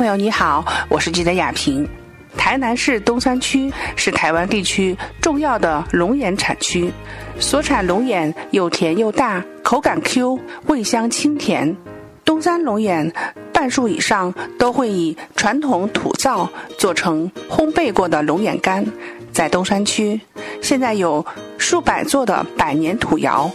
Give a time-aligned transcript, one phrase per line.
[0.00, 1.86] 朋友你好，我是记者雅萍。
[2.34, 6.90] 台南市东山区是台湾地区重要的龙眼产区，
[7.38, 11.76] 所产龙眼又甜又大，口感 Q，味香清甜。
[12.24, 13.12] 东山龙眼
[13.52, 16.48] 半数以上都会以传统土灶
[16.78, 18.86] 做成烘焙过的龙眼干。
[19.34, 20.18] 在东山区，
[20.62, 21.26] 现在有
[21.58, 23.50] 数百座的百年土窑。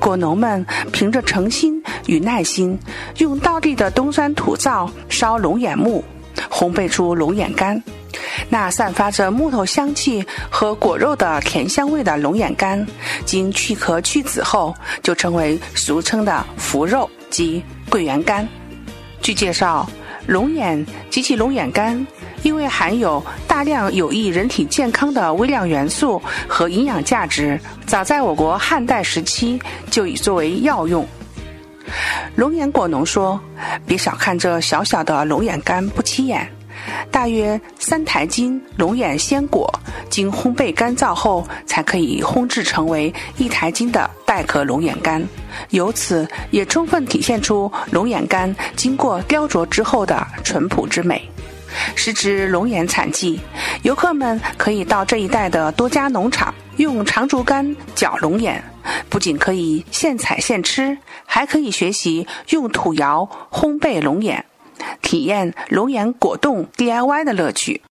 [0.00, 1.81] 果农们凭着诚心
[2.12, 2.78] 与耐心，
[3.16, 6.04] 用道地的东山土灶烧龙眼木，
[6.50, 7.82] 烘焙出龙眼干。
[8.50, 12.86] 那散发着木头香气和果肉的甜香味的龙眼干，
[13.24, 18.46] 经去壳去籽后，就成为俗称的福肉及桂圆干。
[19.22, 19.88] 据介绍，
[20.26, 22.06] 龙眼及其龙眼干。
[22.42, 31.06] 因为含有大量有益人体健康的微量元素和营养价值，早在我国汉代时期就已作为药用。
[32.36, 33.40] 龙眼果农说
[33.86, 36.48] ：“别小看这小小的龙眼干，不起眼。
[37.10, 39.72] 大约三台斤龙眼鲜果，
[40.10, 45.22] 经烘焙干燥后，才可以烘制成为一台斤的带壳龙眼干。
[45.70, 51.22] 由此也充分体现出龙眼干经过雕琢之后的淳朴之美。”
[51.94, 53.40] 时值龙眼产季，
[53.82, 58.62] 游客们可以到这一带的多家农场用长竹竿搅龙眼，
[59.08, 64.44] 不仅可以现采现吃，还可以学习用土窑烘焙龙眼，
[65.02, 67.82] 体验龙眼果冻 DIY 的乐趣。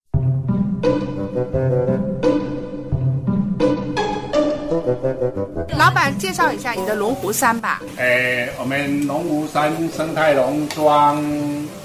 [5.78, 7.82] 老板，介绍一下你的龙湖山吧。
[7.98, 11.24] 诶，我们龙湖山生态农庄。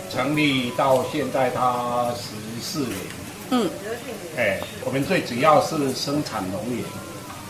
[0.09, 2.31] 成立到现在，它十
[2.63, 2.93] 四年。
[3.51, 3.69] 嗯，
[4.37, 6.85] 哎，我们最主要是生产龙眼。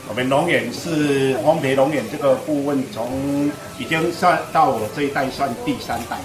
[0.09, 6.25] 我们龙眼是烘焙龙眼这个部分，从已经算到我这一代算第三代了。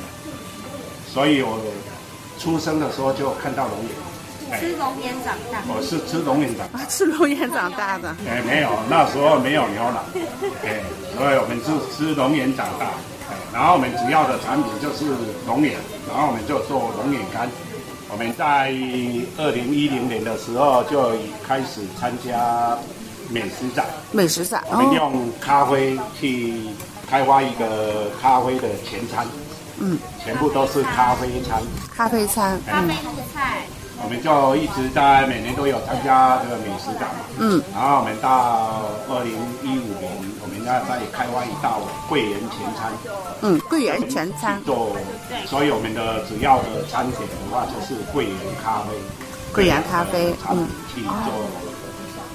[1.12, 1.60] 所以我
[2.38, 5.64] 出生的时候就看到龙眼，吃龙眼长大。
[5.68, 8.16] 我是吃龙眼长大， 吃龙眼长大的。
[8.30, 10.00] 哎，没有，那时候没有牛奶。
[10.64, 10.78] 哎，
[11.18, 12.92] 所以我们是吃龙眼长大。
[13.52, 15.10] 然后我们主要的产品就是
[15.48, 15.74] 龙眼，
[16.08, 17.50] 然后我们就做龙眼干。
[18.12, 18.74] 我们在
[19.38, 21.14] 二零一零年的时候就
[21.48, 22.78] 开始参加
[23.30, 23.86] 美食展。
[24.12, 26.54] 美食展，我们用咖啡去
[27.10, 29.26] 开发一个咖啡的前餐。
[29.80, 31.64] 嗯，全部都是咖啡餐。
[31.96, 33.62] 咖啡餐，咖啡那个菜。
[34.04, 37.24] 我们就一直在每年都有参加这个美食展嘛。
[37.40, 37.64] 嗯。
[37.74, 39.32] 然后我们到二零
[39.64, 40.12] 一五年，
[40.62, 42.94] 我们要再开发一道桂圆全餐。
[43.42, 44.62] 嗯，桂圆全餐。
[44.64, 44.96] 做，
[45.48, 48.94] 所以我们的主要的餐点的话，就是桂圆咖啡。
[49.52, 51.34] 桂圆咖啡，嗯，去做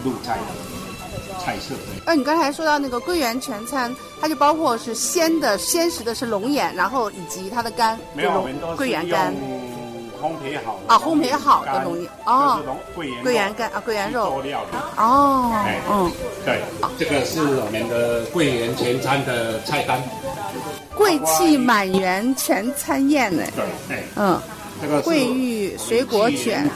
[0.02, 1.76] 入菜的菜色。
[2.04, 9.32] 呃，你刚才说到那个桂圆全餐，它就包括是鲜的，鲜食的是龙眼，然后以及它的肝，没有，我们都桂圆干。
[10.26, 12.58] 烘焙好啊，烘焙好的东西哦，
[12.96, 14.42] 桂圆桂圆干啊，桂圆肉。
[14.96, 15.52] 哦，
[15.88, 16.10] 嗯，
[16.44, 16.60] 对，
[16.98, 20.02] 这个是我们的桂圆全餐的菜单，
[20.96, 23.44] 贵气满园全餐宴呢，
[23.88, 24.40] 对，嗯，
[24.82, 26.68] 这个桂玉水果卷，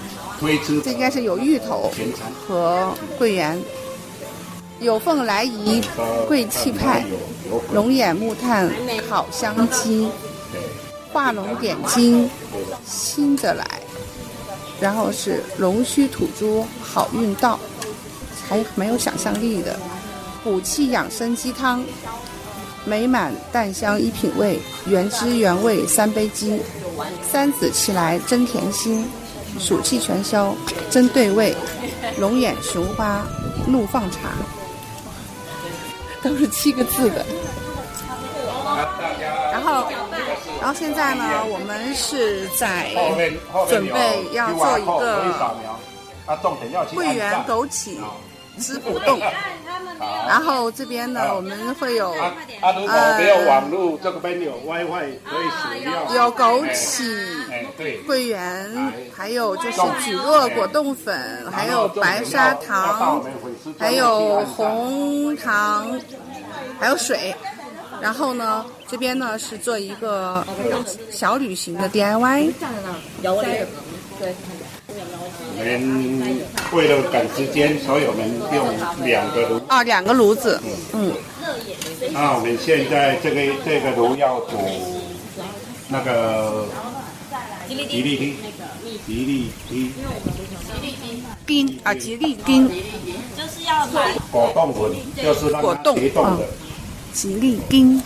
[0.84, 1.90] 这应该是有芋头
[2.46, 3.60] 和桂圆，
[4.78, 5.82] 有凤来仪
[6.28, 7.04] 桂气派，
[7.72, 8.70] 龙眼木炭
[9.08, 10.08] 烤香鸡。
[11.12, 12.30] 画龙点睛，
[12.90, 13.64] 新的来，
[14.80, 17.56] 然后是龙须土猪好运到，
[18.48, 19.78] 还蛮有想象力的。
[20.42, 21.84] 补气养生鸡汤，
[22.84, 26.60] 美满淡香一品味，原汁原味三杯鸡，
[27.30, 29.06] 三子齐来真甜心，
[29.58, 30.52] 暑气全消
[30.90, 31.54] 真对味，
[32.18, 33.24] 龙眼雄花
[33.68, 34.32] 怒放茶，
[36.22, 37.24] 都是七个字的。
[39.52, 39.86] 然后。
[40.60, 42.90] 然后现在呢，我们是在
[43.68, 45.24] 准备要做一个
[46.94, 47.98] 桂圆枸杞
[48.58, 49.20] 滋补冻。
[50.26, 52.14] 然后这边呢，我们会有
[52.62, 55.92] 呃没有网络，这边有 WiFi 可以使用。
[56.14, 63.22] 有枸杞、桂圆，还有就是蒟蒻果冻粉，还有白砂糖，
[63.78, 66.00] 还有红糖，
[66.78, 67.34] 还有水。
[68.00, 70.44] 然后呢，这边呢是做一个
[71.10, 72.52] 小旅行的 DIY。
[74.18, 74.34] 对。
[75.56, 76.42] 我们
[76.72, 79.60] 为了赶时间，所以我们用两个炉。
[79.68, 80.60] 啊，两个炉子。
[80.92, 81.12] 嗯。
[82.12, 84.56] 那我们现在这个这个炉要煮
[85.88, 86.66] 那个
[87.68, 88.34] 吉利丁，
[89.06, 89.92] 吉利丁，
[90.66, 92.68] 吉利丁，丁啊，吉利丁，
[93.36, 94.92] 就是要买果冻粉，
[95.22, 96.46] 就是那个结冻的。
[97.12, 98.00] 吉利丁，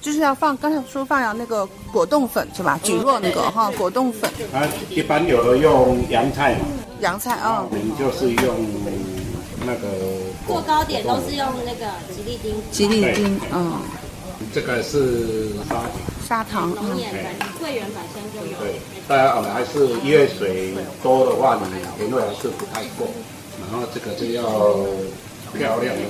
[0.00, 2.78] 就是要放，刚才说放了那个果冻粉是吧？
[2.82, 4.30] 菌落那个哈，果冻粉。
[4.52, 6.66] 啊，一般有的用洋菜嘛，
[7.00, 8.54] 洋菜啊，我们就是用
[9.66, 9.88] 那个
[10.46, 13.80] 做糕点都是用那个吉利丁，吉利丁，嗯，
[14.54, 15.90] 这个是砂糖，
[16.26, 18.56] 砂糖，龙嗯，眼粉桂圆本身就有。
[18.58, 20.72] 对，大家我们还是因为水
[21.02, 21.64] 多的话，你
[21.98, 23.08] 甜味还是不太够，
[23.60, 24.42] 然后这个就要
[25.56, 26.02] 漂亮的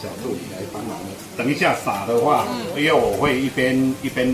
[0.00, 1.06] 小助理来帮忙了。
[1.36, 2.46] 等一下撒的话，
[2.76, 4.26] 因为我会一边一边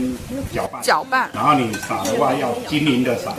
[0.53, 3.35] 搅拌，搅拌，然后你撒的话要均匀的撒，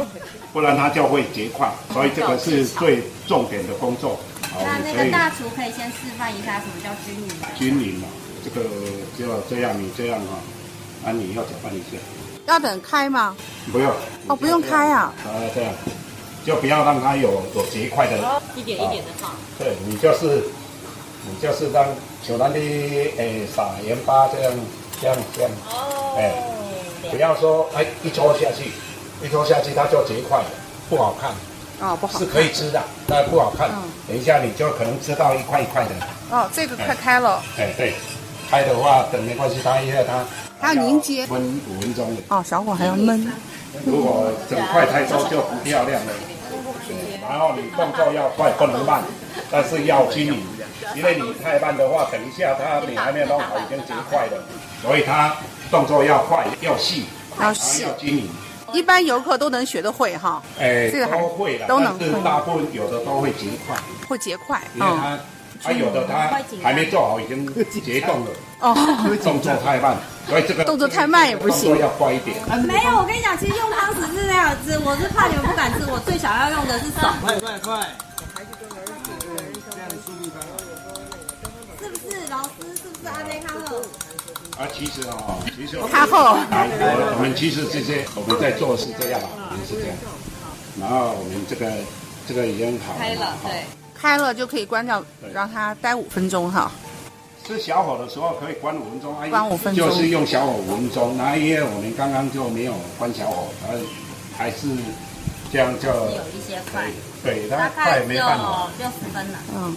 [0.54, 4.20] 不然它就会结块，所以这个是最重点的工作。
[4.54, 7.48] 好，那那个大厨可以先示范一下什么叫均匀的。
[7.56, 8.08] 均匀嘛，
[8.44, 8.70] 这个
[9.18, 11.98] 就要这样，你这样哈、啊，你要搅拌一下，
[12.46, 13.36] 要等开吗？
[13.72, 13.92] 不用
[14.28, 15.74] 哦，不用开啊，啊，这样
[16.46, 18.42] 就不要让它有有结块的。
[18.56, 19.32] 一点一点的放。
[19.58, 20.44] 对你就是
[21.28, 21.86] 你就是让
[22.24, 24.54] 像咱的诶撒盐巴这样
[25.02, 26.32] 这样这样，哦哎
[27.12, 28.72] 不要说哎一戳下去，
[29.26, 30.46] 一戳下去它就结块了，
[30.90, 31.32] 不好看，
[31.80, 33.70] 哦，不好是可以吃的，但不好看。
[33.70, 33.84] 嗯。
[34.08, 35.92] 等一下你就可能吃到一块一块的，
[36.32, 37.94] 哦，这个快开了，哎对，
[38.50, 40.24] 开的话等没关系，它因为它
[40.62, 41.26] 它要凝结。
[41.26, 41.40] 焖
[41.70, 43.28] 五分钟，哦，小火还要焖，
[43.86, 46.12] 如果整块太多就不漂亮了。
[47.28, 49.02] 然后你动作要快，不能慢，
[49.50, 50.44] 但是要均匀，
[50.96, 54.44] 因为你太慢的话，等一下它你还没有弄好，已经结块了，
[54.82, 55.36] 所以它
[55.72, 57.06] 动作要快，要细，
[57.38, 58.30] 然后要细要均匀。
[58.74, 63.78] 一般游客都能学得会哈，哎，这个还都会了，都能会但是大部分有的都会结块，
[64.08, 65.20] 会结块，因为嗯，它
[65.64, 66.30] 它有的它
[66.62, 67.46] 还没做好，已经
[67.82, 68.76] 结冻了，哦，
[69.24, 69.96] 动作太慢，
[70.28, 72.36] 所以这个动作太慢也不行动作要快一点。
[72.66, 77.88] 没有，我跟你讲，其实用汤匙是那样子，我是怕你们不敢吃，我最想要用的是手，快快快！
[84.58, 86.68] 啊，其实哦，其实我们它后来
[87.16, 89.98] 我们其实这些我们在做是这样啊，我们是这样，
[90.80, 91.72] 然后我们这个
[92.28, 93.64] 这个已经好，开了，对。
[93.94, 95.04] 开了就可以关掉，
[95.34, 96.70] 让它待五分钟哈。
[97.48, 101.18] 吃小火的时候可以关五分钟，啊关五分钟就是用小火五分钟。
[101.18, 103.74] 那因为我们刚刚就没有关小火，它
[104.38, 104.68] 还是
[105.52, 106.90] 这样就有一些快，
[107.24, 109.40] 对，它大快概有没办法，六十分了。
[109.56, 109.76] 嗯，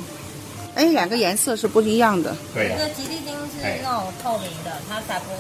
[0.75, 2.69] 哎，两个颜色是不一样的，对。
[2.69, 5.33] 这个吉利丁是那种透明的，它才不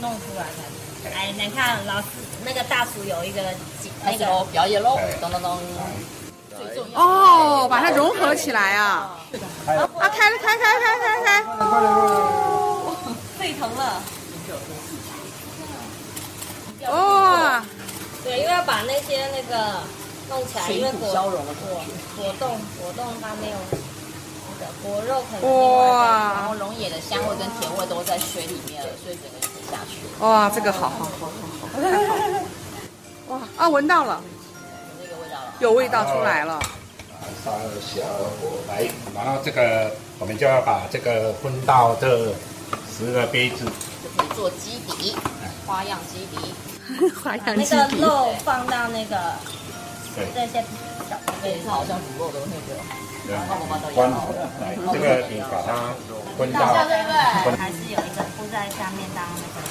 [0.00, 0.62] 弄出来的。
[1.14, 2.06] 哎，你看老师
[2.44, 3.42] 那个大厨有一个
[4.04, 5.58] 那个表演喽对，咚咚咚，
[6.94, 9.18] 哦，把它融合起来啊，
[9.66, 11.42] 啊，开了，开开开开开，
[13.38, 14.02] 沸腾了。
[16.88, 17.64] 哇，
[18.24, 19.80] 对，因为要把那些那个
[20.28, 21.80] 弄起来，因为果消融的果
[22.16, 22.48] 果冻
[22.80, 23.81] 果冻它没有那个
[24.82, 26.32] 果肉可能另外再哇。
[26.34, 31.32] 然后龙眼的香味跟甜味都在水里面了，所以整个吃下去，哇，这个好好好好
[31.72, 32.44] 好，太好，
[33.28, 34.20] 哇啊，闻到了，
[35.00, 35.54] 有那个味道了。
[35.60, 36.60] 有味道出来了，
[37.44, 38.02] 烧小
[38.40, 42.32] 火来，然后这个我们就要把这个分到这
[42.90, 45.16] 十个杯子，就可以做基底，
[45.66, 46.54] 花样基底。
[47.22, 49.16] 花样那基底，个肉放到那个
[50.14, 50.26] 对。
[50.34, 50.62] 这些
[51.08, 52.78] 小杯子好像煮肉的那个，
[53.94, 55.94] 关火来，这个你把它
[56.36, 57.56] 分到倒对不对？
[57.56, 59.62] 还是有一个铺在下面当那个。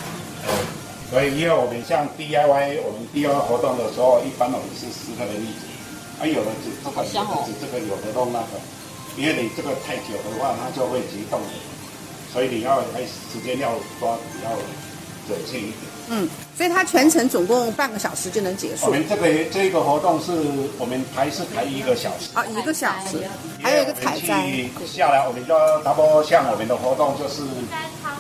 [1.12, 5.68] 所以因为我们像 DIY，我们 DIY 活动的时候，一般我们是十个人一组，
[6.24, 8.56] 啊，有的只这个，有好香哦的只这个，有的弄那个，
[9.20, 11.52] 因为你这个太久的话，它就会结冻的，
[12.32, 14.56] 所以你要还时间要抓比较
[15.28, 15.84] 准确一点。
[16.14, 16.28] 嗯，
[16.58, 20.32] 所以它全程总共半个小时就能结束，我们这个这个活动是
[20.78, 23.18] 我们排是排一个小时，啊，一个小时，
[23.62, 24.46] 还有一个采摘，
[24.86, 27.44] 下来，我们就差不多像我们的活动就是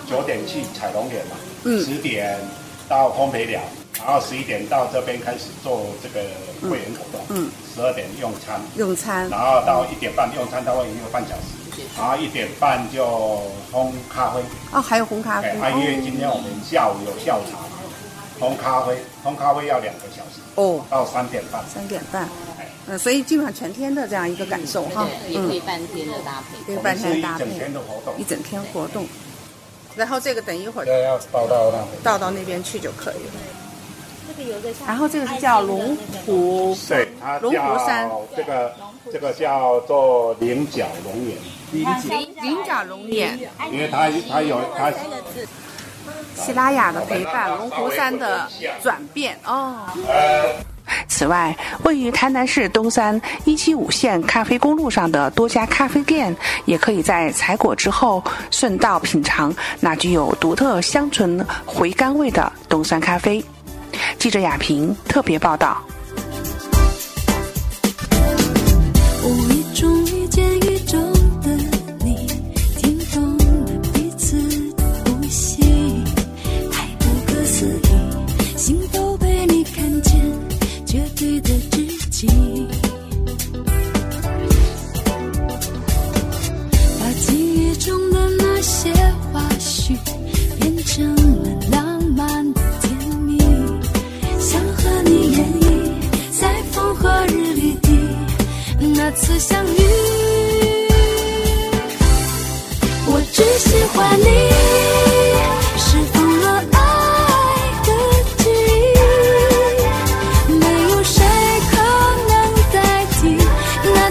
[0.10, 1.84] 九点去采龙眼嘛，嗯。
[1.84, 2.40] 十点
[2.88, 3.60] 到烘焙了，
[4.00, 6.26] 然后十一点到这边开始做这个
[6.62, 13.06] 会员活动，嗯，十二点用餐，用餐，然后到一点半用餐，大概一个半小时，然后一点半就
[13.72, 14.40] 烘咖啡，
[14.72, 17.60] 哦，还有烘咖啡，哎，啊，因为今天我们下午有下午茶
[18.42, 22.24] 嘛，烘咖啡，烘咖啡要两个小时，哦，到三点半，三点半，
[22.60, 26.66] 哎，嗯，所以基本上全天的这样一个感受哈，对，也可以嗯，半天的搭配。
[26.66, 27.46] 可以半天搭配。
[27.46, 29.06] 一整天，的活动一，整天活动，
[29.96, 31.78] 然后这个等一会儿这要倒到那。
[32.04, 33.32] 倒到那边去就可以了。
[34.88, 35.96] 然后这个是叫龙
[36.26, 38.10] 湖，对，它龙湖山。
[38.10, 38.74] 叫这个
[39.12, 41.38] 这个叫做菱角龙眼，
[42.42, 43.38] 菱角龙眼，
[43.72, 44.90] 因为它它有它
[46.36, 48.48] 希拉雅的陪伴，龙湖山的
[48.82, 49.76] 转变哦。
[50.08, 50.66] 呃
[51.08, 56.36] 此外，位于台南市东山一七五线咖啡公路上的多家咖啡店，
[56.66, 63.44] 也可以在采果之后顺道品尝那具有独特香醇回甘味的东山咖啡。
[64.18, 65.82] 记者雅平特别报道。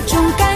[0.06, 0.49] 种感